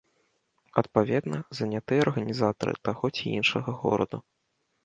[0.81, 4.17] Адпаведна, занятыя арганізатары таго ці іншага гораду.